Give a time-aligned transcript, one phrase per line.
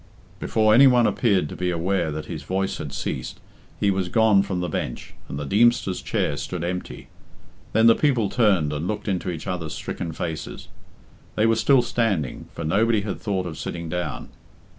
[0.39, 3.39] Before any one appeared to be aware that his voice had ceased
[3.79, 7.07] he was gone from the bench, and the Deemster's chair stood empty.
[7.73, 10.69] Then the people turned and looked into each other's stricken faces.
[11.35, 14.29] They were still standing, for nobody had thought of sitting down.